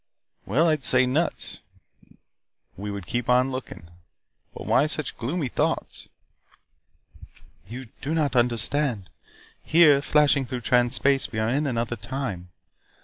[0.47, 1.59] "Well, I'd say 'Nuts.'
[2.75, 3.87] We would keep on looking.
[4.51, 6.09] But why such gloomy thoughts?"
[7.69, 9.11] "You do not understand.
[9.63, 12.49] Here, flashing through Trans Space, we are in another time.